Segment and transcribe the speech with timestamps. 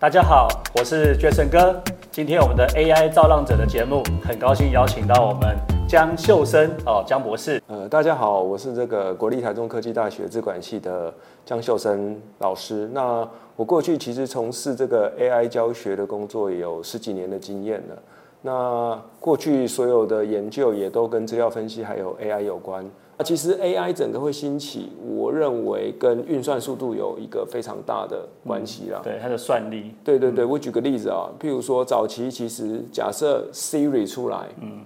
[0.00, 0.46] 大家好，
[0.76, 1.82] 我是 Jason 哥。
[2.12, 5.56] 今天我们的 AI 造浪者的节目，很高兴邀请到我们
[5.88, 7.60] 江秀生哦，江博士。
[7.66, 11.12] 呃，大家好，我是这个国立台中科技大学资管系的
[11.44, 12.88] 江秀生老师。
[12.92, 17.96] 那我过去其实从事这个 AI 教学的工作也有十几年的经验了。
[18.42, 22.88] 那过去所有的研究也都跟资料分析还有 AI 有关。
[23.18, 29.00] 那其实 AI 整个会兴起，我认为跟运算速度有一个非常大的关系啦。
[29.02, 34.84] 对它的算力，对对对，我举个例子啊，譬如说早期其实假设 Siri 出来，嗯，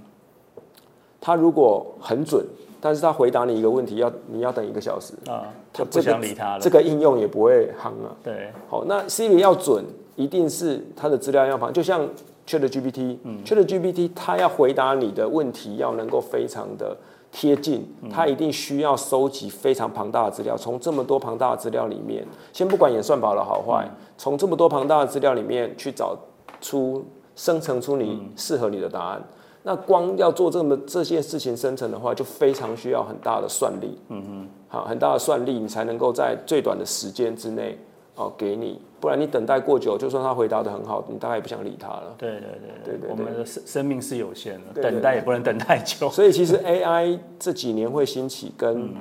[1.20, 2.42] 它如果很准，
[2.80, 6.58] 但是它回答你一个问题要你要等一个小时，啊，就不想理它了。
[6.58, 8.16] 这个应用也不会夯啊。
[8.24, 9.84] 对，好，那 Siri 要准，
[10.16, 12.08] 一定是它的资料要庞，就像
[12.46, 16.96] Chat GPT，嗯，Chat GPT 它要回答你的问题要能够非常的
[17.32, 26.14] 贴近，它一定需要收集非常庞大的资料，从这么多庞大的资料里面，先不管演算法的好坏，从这么多庞大的资料里面去找
[26.60, 27.02] 出
[27.34, 29.22] 生成出你适合你的答案。
[29.62, 33.98] 那光要做这么这些事情生成的话，就非常需要很大的算力。
[34.08, 37.78] 嗯哼，好，很大的算力，你才能够在最短的时间之内
[38.14, 42.14] 哦给你，不然你等待过久，就算他回答的很好，你大概也不想理他了。
[42.16, 46.08] 对对对对对我们的生生命是有限的，等待也不能等太久。
[46.08, 48.94] 所以其实 AI 这几年会兴起跟，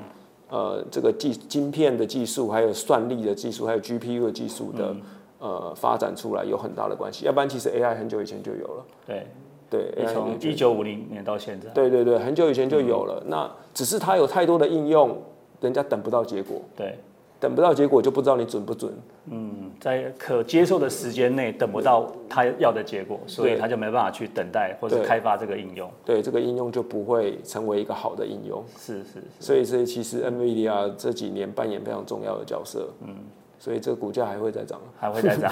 [0.50, 4.96] 呃这个技晶片的技术，还有算力的技术，还有 GPU 的技术的、
[5.38, 7.26] 呃发展出来有很大的关系。
[7.26, 8.86] 要不然其实 AI 很久以前就有了。
[9.06, 9.28] 对，
[9.70, 13.24] 对从一九五零年到现在，对对对，很久以前就有了。
[13.28, 15.16] 那只是它有太多的应用，
[15.60, 16.98] 人家等不到结果，对，
[17.40, 18.92] 等不到结果就不知道你准不准。
[19.28, 25.90] 嗯，在可接受的时间内等不到他要的结果，所以他就没办法去等待或者对开发这个应用。
[26.06, 28.64] 对，这个应用就不会成为一个好的应用。
[28.78, 32.88] 是是是，所以，所以其实 NVIDIA 这几年扮演非常重要的角色。
[33.02, 33.16] 嗯，
[33.58, 34.80] 所以这个股价还会再涨。
[35.00, 35.52] 还会再涨，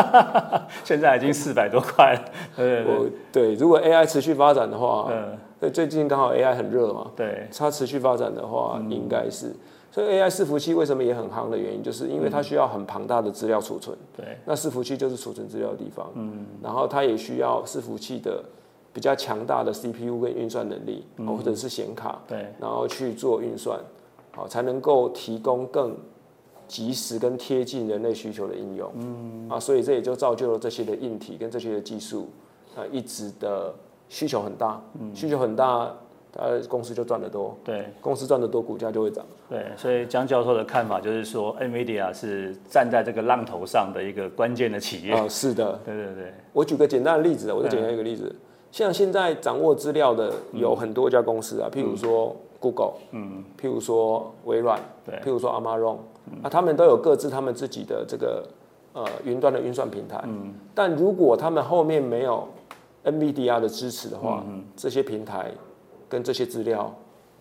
[0.82, 2.24] 现在已经四百多块了。
[2.56, 9.54] 对对我对，如果 AI 持续发展的话，嗯对，最近刚好 AI 很热嘛，对，它持续发展的话，应该是。
[9.90, 13.96] 所以 AI 伺服器为什么也很夯的原因，就是因为它需要很庞大的资料储存。
[14.16, 16.08] 对，那伺服器就是储存资料的地方。
[16.14, 18.44] 嗯，然后它也需要伺服器的
[18.92, 23.80] 比较强大的 CPU 跟运算能力，哦或者是显卡，对，然后去做运算，
[24.32, 25.96] 好才能够提供更
[26.68, 28.92] 及时跟贴近人类需求的应用。
[28.94, 32.28] 嗯，啊，所以这也就造就了这些的硬体跟这些的技术
[32.76, 33.74] 啊，一直的
[34.08, 34.80] 需求很大，
[35.14, 35.92] 需求很大，
[36.36, 39.24] 呃，公司就赚得多，对，公司赚得多，股价就会涨。
[39.48, 45.12] 对，所以江教授的看法就是说，NVIDIA 是站在这个浪头上的一个关键的企业。
[45.12, 48.32] 啊，是的，对对对，我举个简单的例子啊，我再简单一个例子，
[48.70, 55.16] 像现在掌握资料的有很多家公司啊，譬如说 Google，嗯，譬如说微软，对。
[55.16, 55.96] 譬如说 Amazon，
[56.42, 58.46] 啊，他们都有各自他们自己的这个
[58.92, 62.46] 呃云端的运算平台，嗯，但如果他们后面没有
[63.04, 64.44] NVIDIA 的支持的话，
[64.76, 65.50] 这些平台
[66.10, 66.94] 跟这些资料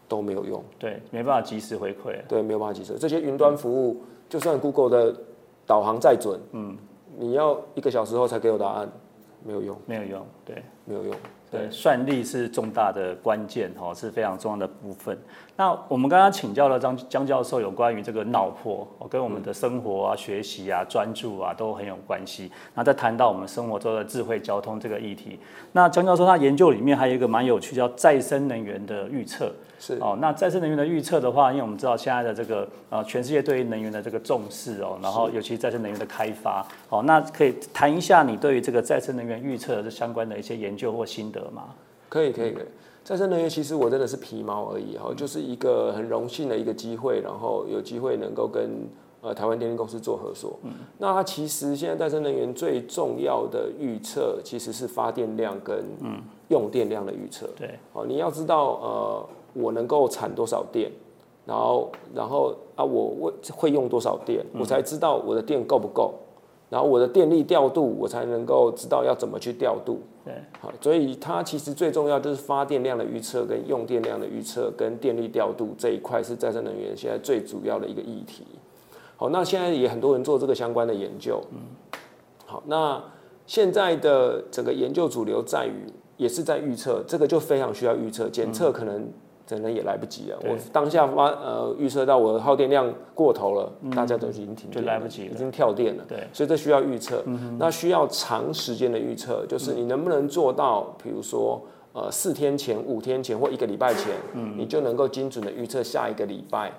[0.08, 2.16] 都没有用，对，没办法及时回馈。
[2.30, 2.98] 对，没有办法及时。
[2.98, 5.20] 这些云端服务，就算 Google 的
[5.66, 6.78] 导航再准，嗯，
[7.18, 8.90] 你要一个小时后才给我答案，
[9.44, 11.16] 没有用，没有用，对没有用。
[11.52, 15.18] 对，算力是重大的关键哦，是非常重要的部分。
[15.56, 22.52] 那我们刚刚请教了张江教授有关于这个脑波，哦，跟我们的生活啊、学习啊、专注啊都很有关系。
[22.76, 25.40] 那再谈到我们生活中的智慧交通这个议题，
[25.72, 29.52] 那江教授他研究里面还有一个蛮有趣，叫再生能源的预测。
[29.82, 41.76] 是哦，那再生能源的预测的话，因为我们知道现在的这个呃全世界对于能源的这个重视哦，然后尤其再生能源的开发哦，那可以谈一下你对于这个再生能源预测的这相关的一些研究或心得吗？
[42.08, 42.66] 可以，可以，可以。
[43.04, 48.70] 再生能源其实我真的是皮毛而已哈，就是一个很荣幸的一个机会，然后有机会能够跟
[49.22, 50.60] 呃台湾电力公司做合作。
[50.64, 55.84] 嗯，那它其实现在再生能源最重要的预测其实是发电量跟
[56.50, 57.50] 用电量的预测。
[57.58, 60.92] 对，哦，你要知道呃我能够产多少电，
[61.46, 66.14] 然后然后啊我会会用多少电，我才知道我的电够不够。
[66.70, 70.00] 然后我的电力调度，我才能够知道要怎么去调度。
[70.60, 78.44] 好，所以它其实最重要就是发电量的预测、跟用电量的预测、跟电力调度这一块是再生能源现在最主要的一个议题。
[79.16, 81.42] 好，那现在也很多人做这个相关的研究。
[81.52, 81.60] 嗯，
[82.46, 83.04] 好，那
[83.46, 89.12] 现在的整个研究主流在于，也是在预测，这个就非常需要预测，检测可能
[89.50, 90.38] 可能也来不及了。
[90.44, 95.34] 我当下发呃预测到我的耗电量过头了，大家都已经停就电了来不及了。
[95.34, 96.04] 已经跳电了。
[96.08, 97.24] 对，所以这需要预测，
[97.58, 101.60] 那需要长时间的预测，就是你能不能做到，比如说
[101.94, 104.14] 呃四天前、五天前或一个礼拜前，
[104.56, 106.72] 你就能够精准的预测下一个礼拜，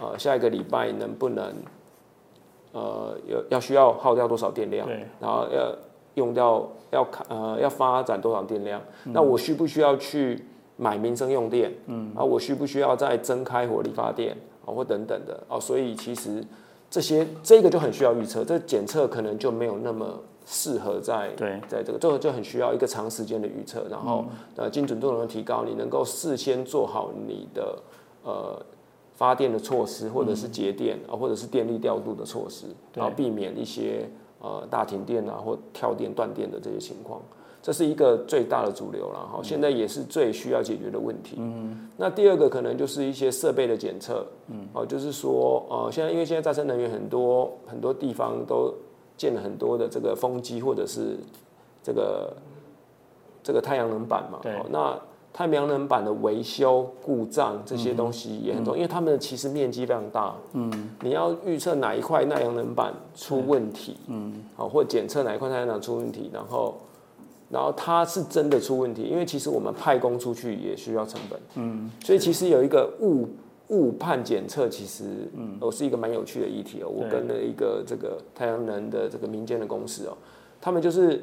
[0.00, 1.54] 呃下一个礼拜能不能
[2.72, 5.74] 呃有要需要耗掉多少电量，对，然后要
[6.14, 10.44] 用掉要看呃要发展多少电量，那我需不需要去
[10.76, 11.72] 买民生用电？
[11.86, 16.44] 嗯，啊，我需不需要再增开火力发电啊，或等等的哦，所以其实
[16.90, 24.24] 这些这个就很需要预测，这检测可能就没有那么适合在对在这个这个就很需要一个长时间的预测，然后
[24.56, 27.78] 呃精准度能够提高，你能够事先做好你的
[28.24, 28.60] 呃
[29.14, 34.08] 发电的措施，或者是节电啊，或者是电力调度的措施，然后避免一些
[34.40, 37.20] 呃大停电啊或跳电断电的这些情况。
[37.64, 41.36] 这是一个最大的主流了哈，现在也是最需要解决的问题。
[41.38, 48.70] 嗯，那第二个可能就是一些设备的检测，嗯，哦，就是说，呃，现在因为现在再生能源很多很多地方都
[49.16, 51.16] 建了很多的这个风机或者是
[51.82, 52.36] 这个
[53.42, 54.52] 这个太阳能板嘛，对。
[54.56, 55.00] 哦，那
[55.32, 66.74] 太阳能板的维修故障这些东西也很重要，因为他们其实面积非常大，嗯，你要预测哪一块太阳能板出问题，嗯，好，或检测哪一块太阳能出问题，然后。
[67.54, 73.28] 然后它是真的出问题，因为其实我们派工出去也需要成本，嗯，所以其实有一个误
[73.68, 75.04] 误判检测，其实
[75.36, 76.88] 嗯，哦是一个蛮有趣的议题哦。
[76.88, 80.16] 我跟了一个这个太阳能的这个民间的公司哦，
[80.60, 81.22] 他们就是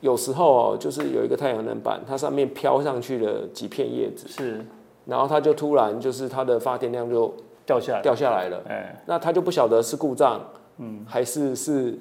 [0.00, 4.66] 有时候哦，就是有一个太阳能板，它上面飘上去了几片叶子，是，
[5.06, 7.32] 然后它就突然就是它的发电量就
[7.64, 10.40] 掉下来，掉下来了，哎，那他就不晓得是故障，
[10.78, 11.96] 嗯，还是是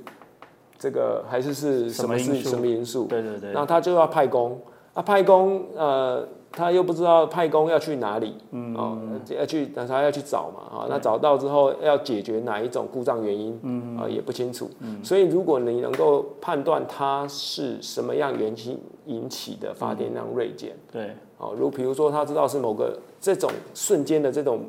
[0.77, 3.05] 这个还是是什么是什么因素？
[3.05, 4.59] 对对对，然后他就要派工，
[4.93, 8.97] 啊派工，呃，他又不知道派工要去哪里，嗯，哦，
[9.29, 14.69] 要去，那他要去找嘛，啊，那找到之后要解决哪一种故障原因，嗯，啊也不清楚，
[15.03, 24.61] 所以如果你能够判断它是什么样原因引起的发电量锐减，对，哦，如比如说他知道是某个这种瞬间的这种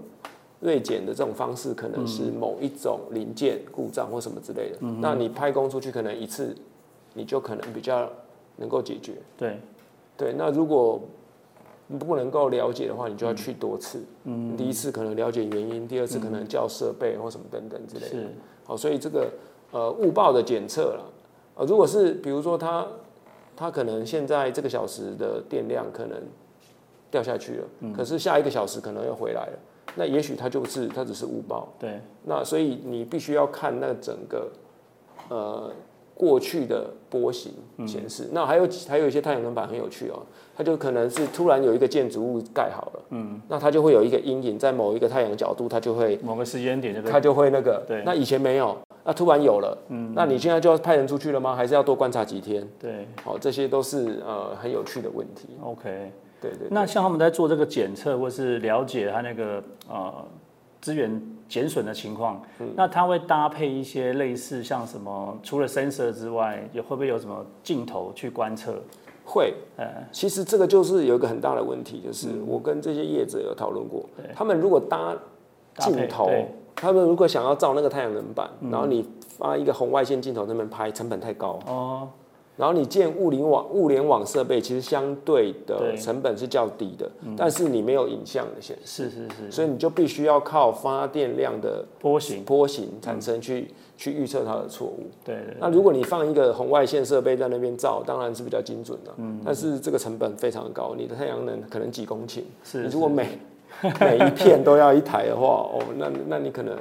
[0.61, 6.55] 锐减的这种方式，可能是某一种零件故障或什么之类的，那你派工出去可能一次
[7.15, 8.11] 你就可能比较
[8.57, 9.15] 能够解决。
[9.37, 9.61] 对，
[10.17, 11.01] 对，那如果
[11.99, 14.03] 不能够了解的话，你就要去多次。
[14.25, 18.09] 嗯，第一次可能了解原因，第二次可能叫设备或什么等等之类的。
[18.09, 18.27] 是，
[18.65, 19.31] 好，所以这个
[19.71, 21.05] 呃误报的检测了，
[21.55, 22.87] 呃，如果是比如说它
[23.57, 26.21] 它可能现在这个小时的电量可能
[27.11, 27.65] 掉下去了，
[27.97, 29.59] 可是下一个小时可能又回来了，
[29.95, 31.69] 那也许它就是它只是误报。
[31.79, 34.51] 对，那所以你必须要看那整个
[35.29, 35.71] 呃
[36.15, 37.53] 过去的波形
[37.87, 38.29] 显示。
[38.33, 40.21] 那还有还有一些太阳能板很有趣哦，
[40.57, 51.55] 它就可能是突然有一个建筑物盖好了，嗯，那它就会有一个阴影在某一个太阳角度，它就会某个时间点就它就会那个，对那以前没有，那突然有了，嗯，那你现在就要派人出去了吗？
[51.55, 52.67] 还是要多观察几天？
[52.81, 55.49] 对好，这些都是呃很有趣的问题。
[55.63, 56.11] ，OK。
[56.41, 60.13] 对对那像他们在做这个检测或是了解它那个呃
[60.81, 62.69] 资源减损的情况，嗯。
[62.77, 68.75] 那它会搭配一些类似像什么，除了 sensor 之外，也会不会有什么镜头去观测？
[69.25, 72.45] 会，呃，其实这个就是有一个很大的问题，就是嗯。
[72.47, 75.17] 我跟这些业者有讨论过，他们如果搭
[75.79, 76.31] 镜头
[76.75, 79.05] 他们如果想要照那个太阳能板，然后你
[79.37, 81.59] 发一个红外线镜头那边拍，成本太高。
[81.67, 82.09] 哦，
[82.59, 95.07] 然后你建物联网物联网设备，其实相对的成本是较低的，但是你没有影像的显示，是是是，所以你就必须要靠发电量的波形，波形产生去、去预测它的错误。
[95.25, 99.13] 对对那如果你放一个红外线设备在那边照，当然是比较精准的，
[99.45, 103.39] 但是这个成本非常高，你的太阳能可能几公顷，是你如果每
[104.01, 106.77] 每一片都要一台的话，哦，那那你可能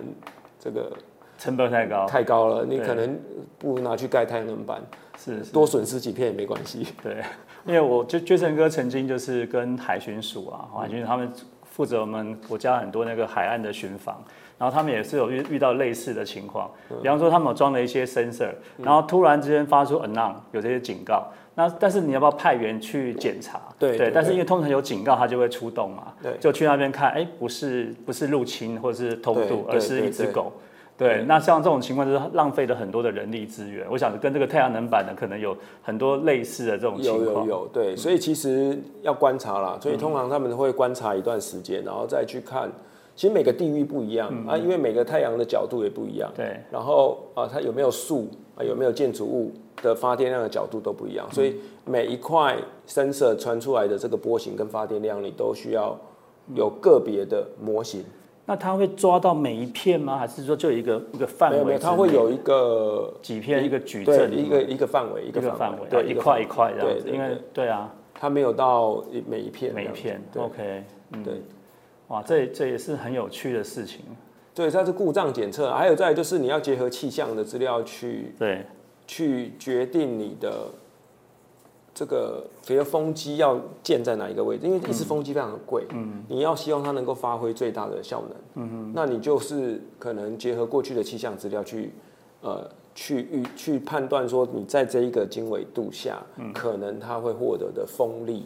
[0.59, 0.91] 这个
[1.37, 3.15] 成本太高，太高了，你可能
[3.59, 4.81] 不如拿去盖太阳能板，
[5.17, 6.87] 是是多损失几片也没关系。
[7.03, 7.17] 对，
[7.65, 11.31] 因为我就娟成哥曾经就是跟海巡署啊，海巡署他们
[11.63, 14.23] 负责我们国家很多那个海岸的巡防，
[14.57, 23.61] 然后他们也是有遇遇到类似的情况，嗯比方说他们有装了一些 sensor，然后突然之间发出 alarm 有这些警告，那但是你要不要派员去检查？
[23.77, 30.51] 对对但是因为通常有警告，他就会出动嘛，对就去那边看，哎，不是不是入侵或者是偷对渡，而是一只狗。
[30.97, 33.85] 对，那像这种情况就是浪费了很多的人力资源。
[33.89, 37.45] 我想跟这个太阳能板呢可能有很多类似的这种情况。
[37.45, 42.69] 有有有，对，所以其实要观察啦，所以通常他们会观察一段时间，然后再去看。
[43.15, 49.51] 其实每个地域不一样、啊，因为每个太阳的角度也不一样，对，然后啊，它有没有树啊，有没有建筑物
[49.81, 52.55] 的发电量的角度都不一样，所以每一块
[52.87, 55.97] sensor 传出来的这个波形跟发电量，你都需要
[56.53, 58.03] 有个别的模型。
[58.47, 60.17] 那它会抓到每一片吗？
[60.17, 61.63] 还是说就一个一个范围？
[61.65, 67.09] 没有它会有一个几片一个矩对阵，一个一个范围一一个范围，对一块一块这样子。
[67.09, 71.33] 因为对啊，它没有到每一片每一片对 OK，嗯，对。
[72.07, 73.99] 哇，这这也是很有趣的事情。
[74.55, 78.65] 对，它是故障检测，还有再就是你要结合气象的资料去对，
[79.05, 80.67] 去决定你的
[81.97, 91.91] 这个，比如风机要建在哪一个位置，因为一次风机非常的贵，嗯，你要希望它能够发挥最大的效能，嗯哼，那你就是可能结合过去的气象资料去，
[92.41, 96.21] 呃，去预去判断说你在这一个经纬度下，
[96.53, 98.45] 可能它会获得的风力。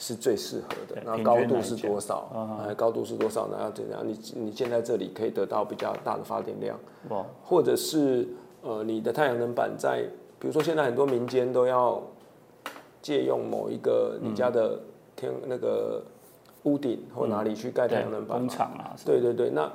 [0.00, 2.18] 是最适合的，那高度是多少？
[2.32, 3.48] 啊，高度是多少？
[3.50, 4.00] 那要怎样？
[4.06, 6.78] 你你建在这里可以得到比较大的发电量，
[7.42, 8.24] 或者是
[8.62, 10.04] 呃，你的太阳能板在，
[10.38, 12.00] 比如说现在很多民间都要
[13.08, 14.78] 借用某一个你家的
[15.16, 16.02] 天那个
[16.64, 18.92] 屋顶或哪里去盖太阳能板工厂啊？
[19.06, 19.72] 对对对，那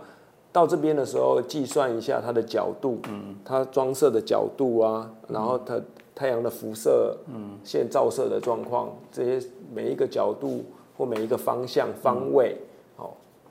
[0.52, 5.82] 到这边的时候计算一下它的角度，嗯，它装设的角度啊，然后它。
[6.16, 10.63] 太阳的辐射，嗯，现照射的状况，这些每一个角度
[10.96, 12.60] 或每一个方向方位，哦，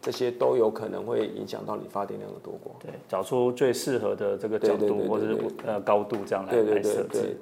[0.02, 2.82] 这些都有可能会影响到你发电量的多寡。
[2.82, 7.38] 对，找出最适合的这个角度或者是呃高度这样来来设置。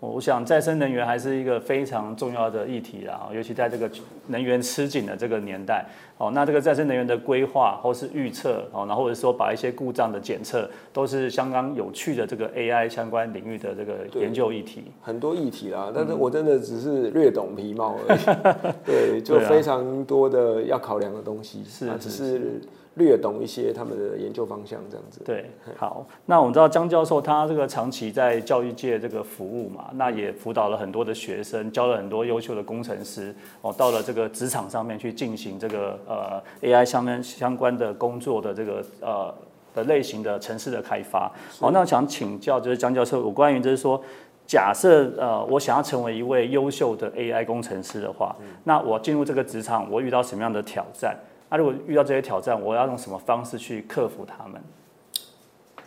[0.00, 3.88] 我想再生能源还是一个非常重要的议题啦，尤其在这个
[4.26, 5.84] 能源吃紧的这个年代。
[6.18, 14.84] 哦，那这个再生能源的规划或是预测，哦，然后或者说把一些故障的检测，都是相当有趣的这个 AI 相关领域的这个研究议题。
[15.00, 18.20] 很多议题啦，但是我真的只是略懂皮毛而已。
[18.84, 22.60] 对，就非常多的要考量的东西，是只是。
[22.98, 25.22] 略懂一些他们的研究方向，这样子。
[25.24, 39.34] 对，好，那我们知道江教授他这个长期在教育界这个服务嘛，那也辅导了很多的学生，教了很多优秀的工程师哦，到了这个职场上面去进行这个呃 AI 相关相关的工作的这个呃
[39.74, 41.30] 的类型的城市的开发。
[41.58, 44.02] 好，那我想请教就是江教授，有关于就是说，
[44.46, 51.16] 假设呃我想要成为一位优秀的 AI 工程师的话，那我进入这个职场，我遇到什么样的挑战？
[51.50, 54.62] 那如果遇到这些挑战，我要用什么方式去克服他们？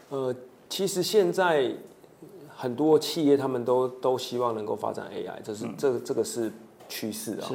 [0.10, 0.36] 呃，
[0.68, 1.72] 其实现在
[2.56, 6.52] 很多企业他们都都希望能够发展 AI，这是这这个是
[6.90, 7.48] 趋势啊。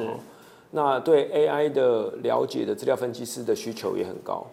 [0.71, 4.47] 那对 AI 的了解的资料分析师的需求也很高。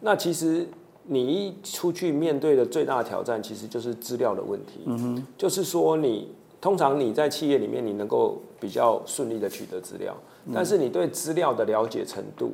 [0.00, 0.66] 那其实
[1.04, 4.80] 你一出去面对的最大的挑战，其实就是资料的问题。
[4.86, 10.16] 嗯哼，就是说你通常你在企业里面，你能够比较顺利的取得资料，
[10.52, 12.52] 但是你对资料的了解程度。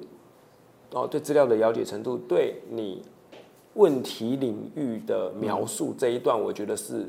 [0.92, 3.02] 哦，对资料的了解程度，对你
[3.74, 7.06] 问题领域的描述这一段，我觉得是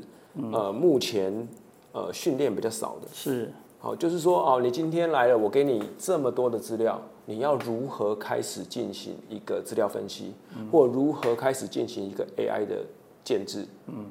[0.52, 1.48] 呃目前
[1.92, 3.08] 呃训练比较少的。
[3.12, 10.34] 是，好，就是说哦，你今天来了，我给你这么多的资料，你要如何开始进行一个资料分析，
[10.70, 12.84] 或如何开始进行一个 AI 的
[13.24, 13.64] 建制？
[13.86, 14.04] 嗯，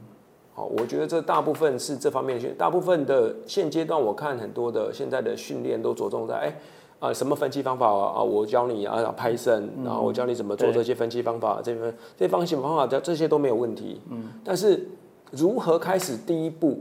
[0.56, 6.56] 好，我觉得这大部分是这方面训，大部分的现阶段我看很多的现在的训练都着重在哎。
[7.00, 8.24] 啊，什么分析方法啊？
[8.24, 14.02] 我教你啊，Python，然后我教你怎么做这些分析方法，这边这些分析方法，这这些都没有问题。
[14.10, 14.88] 嗯，但是
[15.32, 16.80] 如何开始第一步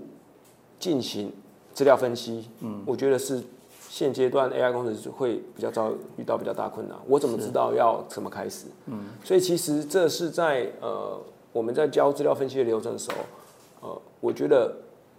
[0.79, 1.31] 进行
[1.75, 2.49] 资料分析？
[2.61, 3.43] 嗯，我觉得是
[3.91, 6.97] 现阶段 AI 工程师会比较遭遇到比较大困难。
[7.07, 8.69] 我怎么知道要怎么开始？
[8.87, 11.21] 嗯，所以其实这是在呃
[11.53, 14.75] 我们在教资料分析的流程的时候，呃，我觉得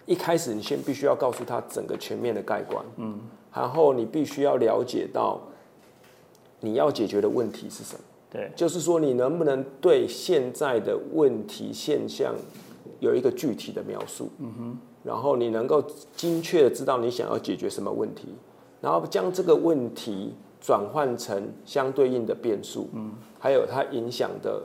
[0.08, 2.84] 一开始你先必须要告诉他整个全面的概观。
[2.96, 3.20] 嗯。
[3.54, 5.42] 然后你必须要了解到
[6.60, 8.02] 你要解决的问题是什么？
[8.32, 12.36] 对，就是说你能不能对现在的问题现象
[13.00, 14.30] 有一个具体的描述？
[14.40, 14.78] 嗯哼。
[15.04, 15.82] 然后你能够
[16.18, 18.28] 精确的知道你想要解决什么问题，
[18.82, 24.62] 然后将这个问题转换成相对应的变数，嗯，还有它影响的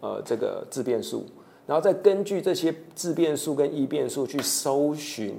[0.00, 1.26] 呃这个自变数，
[1.66, 5.34] 然后再根据这些自变数跟异变数去搜寻。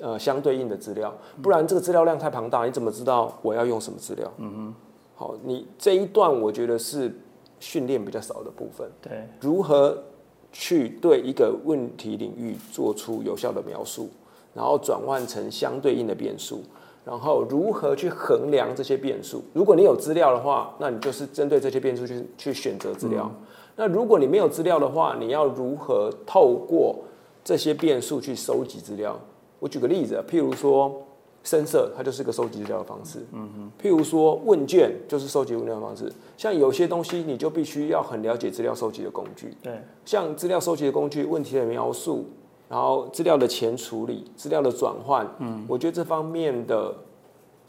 [0.00, 4.32] 呃，相对应的资料，不然这个资料量太庞大，你怎么知道我要用什么资料？
[4.38, 4.74] 嗯哼，
[5.14, 7.14] 好，你这一段我觉得是
[7.58, 8.90] 训练比较少的部分。
[9.02, 10.02] 对，如何
[10.50, 14.08] 去对一个问题领域做出有效的描述，
[14.54, 16.62] 然后转换成相对应的变数，
[17.04, 19.42] 然后如何去衡量这些变数？
[19.52, 23.30] 如果你有资料的话，那你就是针对这些变数去去选择资料。
[23.76, 26.98] 那如果你没有资料的话，你要如何透过
[27.44, 29.18] 这些变数去收集资料？
[29.60, 31.02] 我举个例子，譬如说
[31.44, 33.24] 深色，它就是个收集资料的方式。
[33.32, 33.70] 嗯哼。
[33.80, 36.12] 譬如说问卷，就是收集资料的方式。
[36.36, 39.54] 像有些东西，你就必须要很了解资料收集的工具。
[39.62, 39.80] 对。
[40.04, 42.24] 像资料收集的工具，问题的描述，
[42.68, 45.26] 然后资料的前处理，资料的转换。
[45.38, 45.64] 嗯。
[45.68, 46.94] 我觉得这方面的，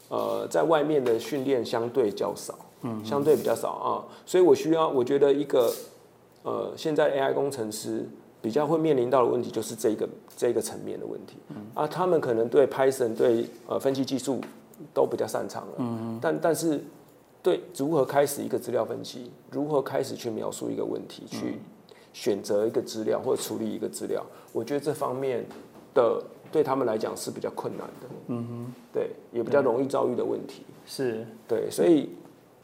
[0.08, 2.58] 呃，在外面的训练相对较少。
[2.82, 3.04] 嗯。
[3.04, 5.72] 相对比较少啊，所以我需要，我觉得一个，
[6.42, 8.08] 呃，现在 AI 工程师。
[8.42, 11.36] 比较会面临到的问题就是这个这个层面的问题，
[11.74, 14.40] 啊，他们可能对 Python 对呃分析技术
[14.92, 16.82] 都比较擅长了，但但是
[17.40, 21.58] 对如何开始一个资料分析，如何开始去描述一个问题，去
[22.12, 25.44] 选择一个资料或者处理一个资料，我觉得这方面
[25.94, 26.20] 的
[26.50, 28.08] 对他们来讲是比较困难的。
[28.26, 30.64] 嗯哼，对，也比较容易遭遇的问题。
[30.84, 32.10] 是，对，所以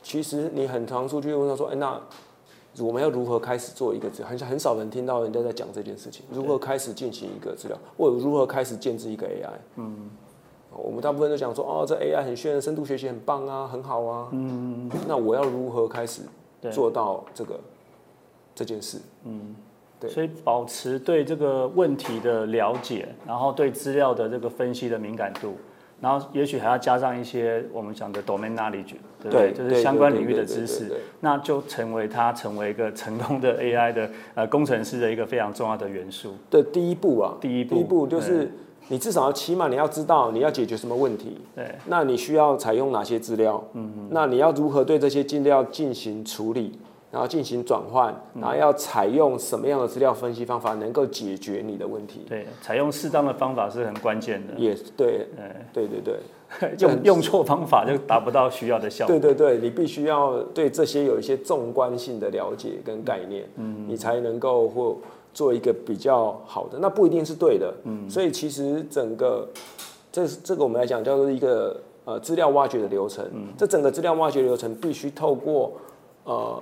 [0.02, 2.00] 其实你很常出去问他说，哎，那
[2.82, 4.28] 我们要如何开始做一个资料？
[4.28, 9.50] 很很少人听到人家在讲这件事情，如何开始进行一个治疗，或者如何开始建制一个 AI？
[9.76, 10.11] 嗯。
[10.70, 14.28] 我们大部分都讲说，哦，这 AI 很炫，深度学习很棒啊，很好啊。
[14.32, 14.88] 嗯。
[15.08, 16.23] 那我要如何开始
[16.70, 17.58] 做到这个
[18.54, 18.99] 这件事？
[19.25, 19.56] 嗯，
[19.99, 20.11] 对。
[20.11, 25.54] 所以保持对这个问题的了解，然后对资料的这个分析的敏感度，
[26.00, 28.94] 然后也许还要加上一些我们讲的 domain knowledge，
[29.28, 30.90] 对，就是相关领域的知识，
[31.20, 36.34] 那就成为他成为一个成功的 AI 的呃工程师的一个非常重要的元素。
[36.50, 38.50] 的第一步啊，第一步，第一步就是。
[38.90, 43.62] 你至少要起码你要知道你要解决什么问题，对，那你需要采用哪些资料？
[43.74, 46.72] 嗯嗯，那你要如何对这些资料进行处理，
[47.10, 52.26] 然后进行转换，然后要采用什么样的资料分析方法能够解决你的问题？
[52.28, 54.54] 对，采用适当的方法是很关键的。
[54.56, 55.26] 也对，
[55.72, 59.18] 对对对， 用用错方法就达不到需要的效果。
[59.18, 64.96] 对对对，你必须要对这些有一些纵观性的了解跟概念，嗯，你才能够或。
[65.34, 69.46] 做一个比较好的，那不一定是对的，嗯，所以其实整个
[70.10, 75.72] 这这个我们来讲叫做一个呃资料挖掘的流程，嗯，这整个资料挖掘流程必须透过
[76.24, 76.60] 呃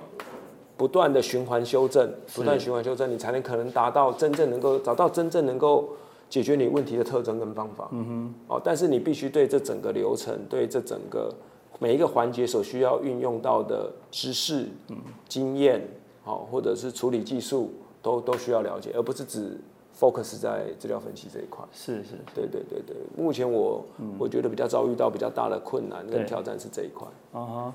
[0.77, 5.89] 不断的循环修正，不断循环修正，你才能可能达到真正能够找到真正能够
[6.29, 11.33] 解决你问题的特征跟方法，嗯哼，哦，但是你必须对这整个流程，对这整个
[11.79, 15.81] 每一个环节所需要运用到的知识、嗯，经验，
[16.23, 17.71] 好，或者是处理技术。
[17.99, 19.59] 都都需要了解，而不是只
[19.99, 21.65] focus 在资料分析这一块。
[21.73, 22.95] 是是，对对对对。
[23.17, 23.83] 目前我
[24.17, 27.05] 我觉得比较遭遇到比较大的困难跟挑战是这一块。
[27.33, 27.73] 啊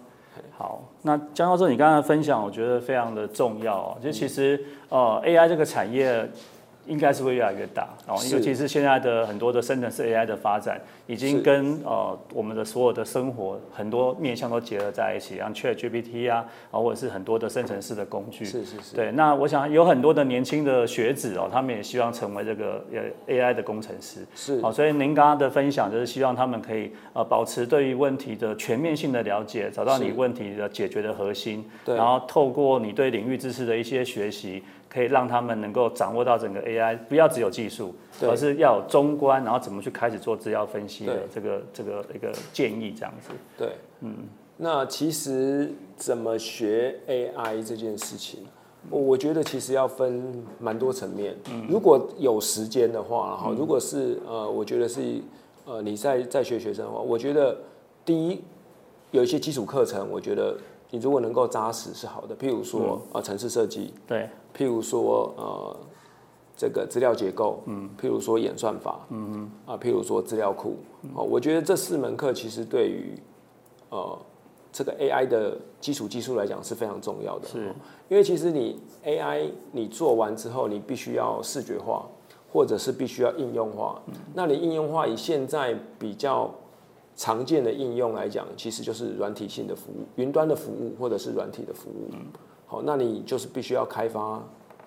[0.56, 6.28] 好，那江教授，你刚才分享，我觉得非常的重要就其实呃，AI 这个产业。
[6.86, 19.12] 应该是会越来越大，哦，尤其是现在的很多的生成式 AI 的发展，已经跟呃我们的所有的生活很多面向都结合在一起，像 ChatGPT 啊，啊或者是很多的生成式的工具，是是是，对。
[19.12, 24.60] 那我想有很多的年轻的学子哦，他们也希望成为这个呃 AI 的工程师，是。
[24.60, 31.94] 好，所以您刚刚的分享就是希望他们可以呃保持对于问题的全面性的了解，找到你问题的解决的核心，对。
[31.94, 34.62] 然后透过你对领域知识的一些学习。
[34.92, 43.30] 可以让他们能够掌握到整个 AI，不要只有技术，而是要有中观，然后怎么去开始做资料分析的这个这个一个建议这样子。
[43.56, 44.14] 对，嗯，
[44.58, 48.40] 那其实怎么学 AI 这件事情，
[48.90, 51.34] 我觉得其实要分蛮多层面。
[51.50, 55.00] 嗯，如果有时间的话，哈，如果是呃，我觉得是
[55.64, 57.56] 呃你在在学学生的话，我觉得
[58.04, 58.42] 第一
[59.10, 60.54] 有一些基础课程，我觉得。
[60.92, 65.76] 你如果能够扎实是好的，譬如说啊，城市设计，对，譬如说呃，
[66.54, 70.76] 这个资料结构，嗯，譬如说演算法，嗯嗯，啊，譬如说资料库，
[71.14, 73.18] 哦，我觉得这四门课其实对于
[73.88, 74.18] 呃
[74.70, 77.74] 这个 AI 的基础技术来讲是非常重要的，是，
[78.10, 82.06] 因为其实你 AI 你做完之后，你必须要视觉化，
[82.52, 83.98] 或者是必须要应用化，
[84.34, 86.52] 那你应用化以现在比较。
[87.22, 92.10] 常见的应用来讲，其实就是软体性的服务、云端的服务或者是软体的服务。
[92.66, 94.42] 好，那你就是必须要开发，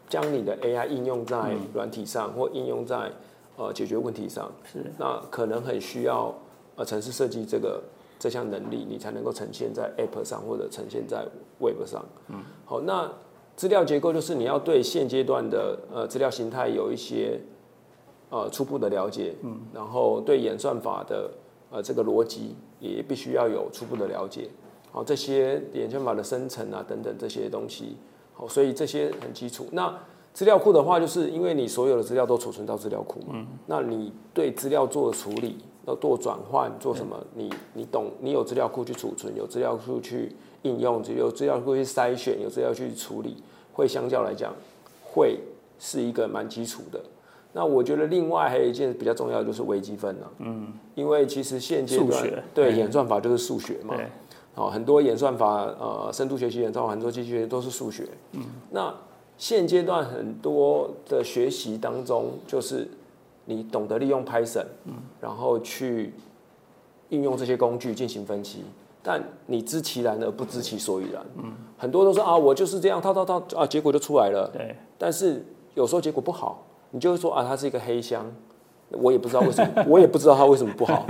[0.09, 3.09] 将你的 AI 应用在软体上，或应用在
[3.55, 4.51] 呃解决问题上。
[4.65, 6.35] 是，那可能很需要
[6.75, 7.81] 呃城市设计这个
[8.19, 11.25] 这项能力，你才能够呈现在 App 上或者呈现在
[11.61, 12.03] Web 上。
[12.27, 13.09] 嗯，好，那
[13.55, 17.39] 资料结构就是你要对现阶段的呃资料形态有一些
[18.29, 19.33] 呃初步的了解。
[19.43, 21.31] 嗯，然后对演算法的。
[21.75, 24.49] 呃，这个逻辑也必须要有初步的了解，
[24.93, 27.97] 好，这些演算法的生成啊，等等这些东西，
[28.33, 29.67] 好，所以这些很基础。
[29.73, 29.93] 那
[30.33, 37.21] 资料库的话，就是因为你所有的资料都储存到资料库嘛，那你对资料做处理，要做转换，做什么？
[37.33, 38.09] 你你懂？
[38.21, 43.35] 你有资料库去储存，有资料库去应用，有资料库去筛选，有资料去处理，
[43.73, 44.53] 会相较来讲，
[45.03, 45.41] 会
[45.77, 47.03] 是一个蛮基础的。
[47.57, 53.95] 那我觉得另外还有一件比较重要的就是微积分了，嗯，因为其实现阶段对演算法就是数学嘛，
[54.55, 58.41] 哦，很多演算法呃深度学习演算法很多机器学都是数学，嗯，
[58.71, 58.93] 那
[59.37, 62.85] 现阶段很多的学习当中就是
[63.45, 66.13] 你懂得利用 Python，嗯，然后去
[67.07, 68.65] 应用这些工具进行分析，
[69.01, 75.41] 但你知其然而不知其所以然，嗯，很多都说啊我就是这样套套套啊结果就出来了，对，但是
[75.73, 76.61] 有时候结果不好。
[76.95, 78.25] 你就会说啊，它是一个黑箱，
[78.89, 81.05] 我也不知道为什么，我也不知道它为什么不好，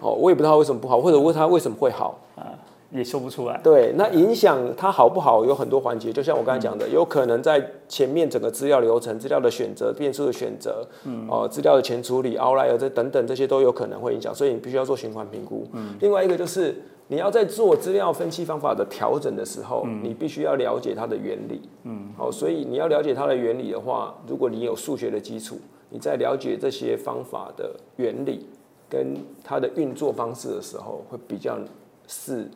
[0.00, 2.50] 哦，我也不知道为什么不好，或者问它为什么会好啊？
[2.90, 3.56] 也说不出来。
[3.62, 15.64] 对，那影响它好不好有很多环节，就像我刚才讲的，有可能在前面整个资料流程、资料的选择、变数的选择，嗯，哦，资料的前处理、outlier 这等等这些都有可能会影响，所以你必须要做循环评估。
[15.72, 21.60] 嗯，另外一个就是你要在做资料分析方法的调整的时候，你必须要了解它的原理。
[21.82, 28.46] 嗯，好，所以你要了解它的原理的话，如果你有数学的基础，你在了解这些方法的原理
[28.88, 31.58] 跟它的运作方式的时候，会比较
[32.06, 32.48] 是。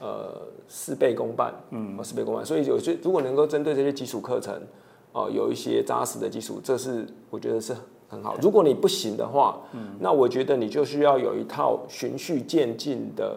[0.00, 0.30] 呃，
[0.68, 2.46] 事倍功半，嗯，事倍功半。
[2.46, 4.54] 所以有些如果能够针对这些基础课程，
[5.10, 7.74] 哦，有一些扎实的基础，这是我觉得是
[8.08, 8.36] 很好。
[8.40, 13.36] 如果你不行的话，嗯，那我觉得你就需要有一套循序渐进的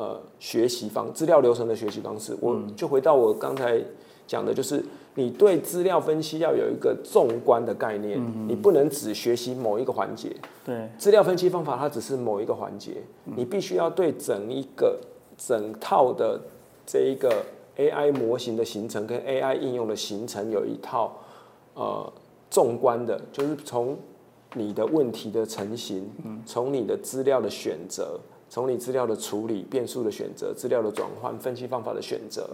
[0.00, 2.34] 呃学习方资料流程的学习方式。
[2.40, 3.78] 我就回到我刚才
[4.26, 4.82] 讲的，就是
[5.16, 10.34] 你对资料分析要有一个纵观的概念，你不能只学习某一个环节。
[10.64, 13.02] 对，资料分析方法它只是某一个环节，
[13.36, 14.98] 你必须要对整一个。
[15.42, 16.38] 整套的
[16.84, 17.42] 这一个
[17.78, 21.16] AI 模型的形成跟 AI 应用的形成有一套
[21.72, 22.12] 呃
[22.50, 23.96] 纵观的，就是从
[24.52, 26.10] 你的问题的成型，
[26.44, 32.50] 从你的资料的选择，从你资料的处理、变数的选择、资料的转换、分析方法的选择，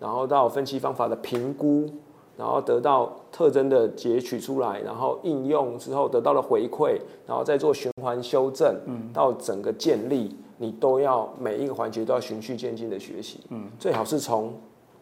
[0.00, 1.90] 然后到分析方法的评估，
[2.38, 8.74] 然后得到特征的截取出来，然后应用之后得到了回馈，然后再做循环修正，
[9.12, 10.34] 到整个建立。
[10.58, 14.54] 你都要每一个环节都要循序渐进的学习，嗯，最好是从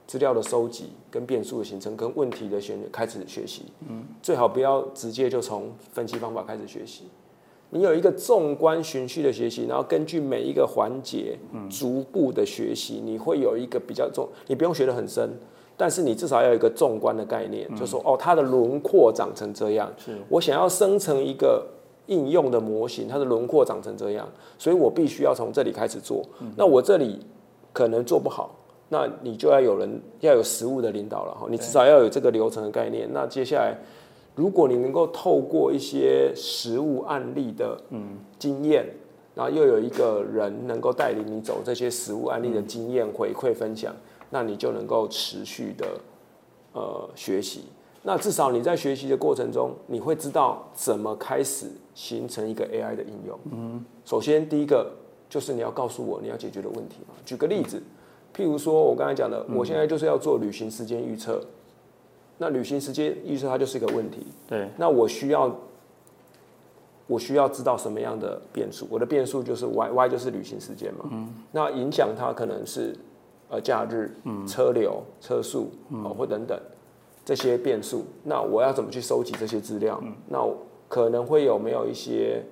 [0.07, 7.11] 资料的收集、跟变数的形成、跟问题的选开始学习，嗯，最好不要直接就从分析方法开始学习。
[7.71, 11.39] 你有一个纵观循序的学习，然后根据每一个环节，
[11.71, 15.31] 逐步的学习，你会有一个比较重，你不用学得很深，
[15.77, 21.67] 但是你至少要有一个纵观的概念，就说哦，它的轮廓长成这样，是我想要生成一个。
[22.07, 24.29] 应用的模型，它的轮廓长成这样，
[24.59, 26.25] 所以我必须要从这里开始做。
[26.57, 27.21] 那我这里
[27.73, 28.53] 可能做不好，
[28.89, 31.47] 那你就要有人要有实物的领导了哈。
[31.49, 33.09] 你至少要有这个流程的概念。
[33.13, 33.79] 那接下来，
[34.41, 37.79] 如果你能够透过一些实物案例的
[38.39, 38.87] 经验，
[39.35, 43.95] 然后又有一个人能够带领你走这些实物案例的经验回馈分享，
[44.31, 45.87] 那你就能够持续的
[46.73, 47.65] 呃学习。
[48.03, 53.39] 那至少你在学习的过程中，你会知道怎么开始形成一个 AI 的应用。
[53.53, 54.91] 嗯，首先第一个
[55.29, 57.15] 就是你要告诉我你要解决的问题嘛。
[57.27, 57.79] 举个例子，
[58.35, 61.45] 譬如说我刚才讲的，我现在就是要做旅行时间预测。
[62.43, 64.27] 那旅行时间预测它就是一个问题。
[64.49, 64.67] 对。
[64.79, 65.55] 那我需要
[67.07, 68.89] 我需要知道什么样的变数？
[68.91, 71.05] 我的变数就是 Y，Y 就是旅行时间嘛。
[71.11, 71.29] 嗯。
[71.53, 72.97] 那影响它可能是
[73.51, 74.11] 呃假日、
[74.49, 76.59] 车流、车速哦或等等。
[77.23, 80.03] 这些变数，那我要怎么去收集这些资料？
[80.27, 80.39] 那
[80.89, 82.43] 可能会有没有一些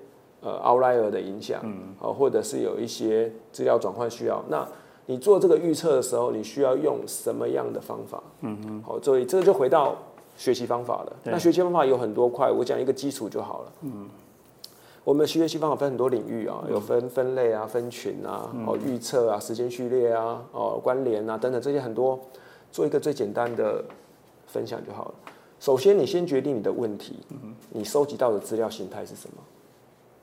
[0.43, 1.61] 呃 outlier 的影响？
[1.99, 4.45] 哦，或者是有一些资料转换需要？
[4.49, 4.69] 那
[5.11, 8.23] 你做这个预测的时候，你需要用什么样的方法？
[8.43, 9.97] 嗯嗯，好，所以这个就回到
[10.37, 11.17] 学习方法了。
[11.25, 13.73] 那学习方法有很多块，我讲一个基础就好了。
[13.83, 14.07] 嗯，
[15.05, 22.21] 我们学习方法分很多领域啊，有分分类啊、分群啊、哦预测啊、时间序列啊、哦关联啊等等这些很多，
[22.71, 23.83] 做一个最简单的。
[24.51, 25.15] 分享就好了。
[25.61, 27.19] 首先，你先决定你的问题，
[27.69, 29.43] 你收集到的资料形态是什么，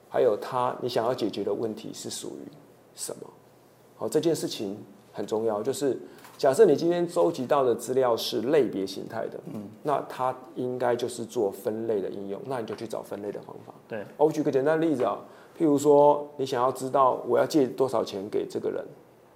[0.10, 2.52] 还有它你想要解决的问题是属于
[2.96, 3.28] 什么。
[3.96, 4.78] 好，这件事情
[5.12, 5.62] 很重要。
[5.64, 5.98] 就是
[6.38, 13.74] 假设你今天收集到的资料是类别形态的，嗯，那它应该就是做分类的应用，那你就去找分类的方法。
[13.88, 15.18] 对，我举个简单的例子啊，
[15.58, 18.84] 譬如说你想要知道我要借多少钱给这个人。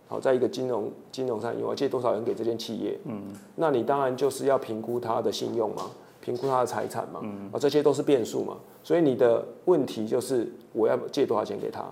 [0.09, 2.99] 好，在一个金融金融上，我借多少人给这间企业？
[3.05, 3.21] 嗯，
[3.55, 5.83] 那你当然就是要评估他的信用嘛，
[6.19, 7.21] 评估他的财产嘛，
[7.53, 8.57] 啊，这些都是变数嘛。
[8.83, 11.85] 所以你的问题就是我要借多少钱给他，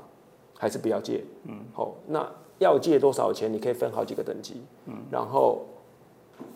[0.57, 1.23] 还是不要借？
[1.43, 2.27] 嗯，好，那
[2.59, 3.51] 要借多少钱？
[3.51, 4.61] 你可以分好几个等级。
[4.85, 5.65] 嗯，然后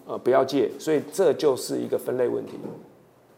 [0.08, 2.54] 呃不要借，所以这就是一个分类问题。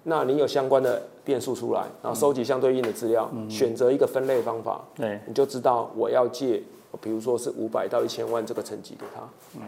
[0.04, 6.62] 那你有相关的变数出来，然后收集相对应的资料，选择一个分类方法，对，你就知道我要借。
[7.02, 9.62] 比如说是五百到一千万这个层级给他，嗯，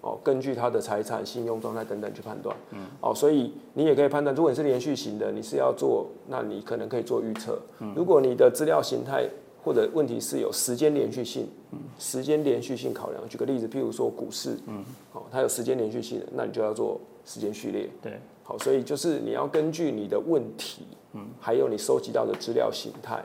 [0.00, 7.58] 哦，根据他的财产、信用状态等等去判断，嗯，哦，所以你也可以判断，如果你是连续型的，你是要做，那你可能可以做预测。
[7.80, 9.28] 嗯如果你的资料形态
[9.62, 13.28] 或者问题是有时间连续性，嗯，时间连续性考量。
[13.28, 17.88] 举个例子，譬如说股市，嗯，哦，它有时间连续性的，那你就要做时间序列。
[18.02, 23.24] 对，好，所以就是你要根据你的问题，嗯，还有你收集到的资料形态，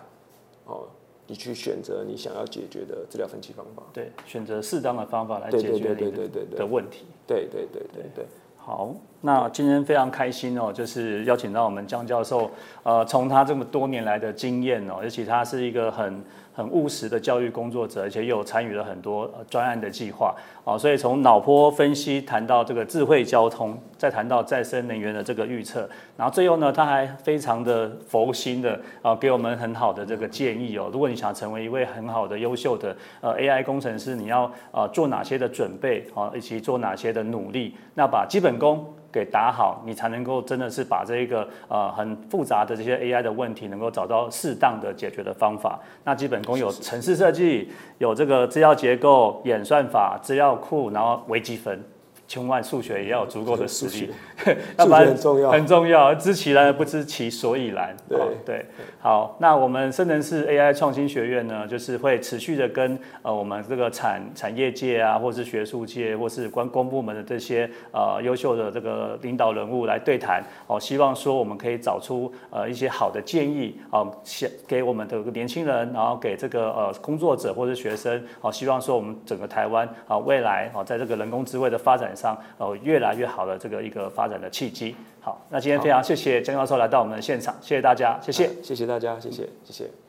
[0.66, 0.88] 哦。
[1.28, 6.12] 你去选择你想要解决的资料分析方法，对，选择适当的方法来解决你
[6.56, 7.06] 的问题。
[7.26, 8.26] 对对对对对。
[8.56, 8.94] 好，
[9.26, 12.50] 那今天非常开心哦，就是邀请到我们江教授，
[12.84, 16.24] 呃，从他这么多年来的经验哦，而且他是一个很。
[16.56, 20.34] 很务实的教育工作者，而且又参与了很多专案的计划
[20.64, 25.82] 啊，所以从脑波分析谈到这个智慧交通，再谈到再生能源的这个预测，
[26.16, 30.90] 然后最后呢，他还非常的佛心的啊，给我们很好的这个建议哦。
[30.94, 38.94] 如果你想成为一位很好的优秀的呃 AI 工程师，你要啊做哪些的准备啊，以及做哪些的努力，那把基本功。
[39.16, 45.80] 给打好，你才能够真的是把这一个呃很复杂的这些 AI 的问题，能够找到适当的解决的方法。
[46.04, 51.82] 那基本功有城市设计，有这个资料结构、演算法、资料库，然后微积分。
[52.28, 54.12] 千万数学也要有足够的实力，
[54.78, 56.14] 要不然很重要，很重要。
[56.16, 57.96] 知其然而不知其所以然。
[58.08, 58.20] 对。
[58.46, 58.66] 对，
[59.00, 70.44] 好，那我们深圳市 AI 创新学院呢，就是会持续的跟呃我们这个产产业界啊，或是学术界，或是关公部门的这些呃优秀的这个领导人物来对谈。
[70.68, 78.24] 哦，希望说我们可以找出呃一些好的建议哦，给给我们的年轻人，然后给这个呃工作者或者学生。
[78.42, 82.26] 哦，希望说我们整个台湾啊未来啊在这个人工智慧的发展。
[82.26, 84.96] 上呃越来越好的这个一个发展的契机。
[85.20, 90.05] 好，那今天非常谢谢江教授来到我们的现场，谢谢大家，谢谢，谢谢大家，谢谢，谢谢。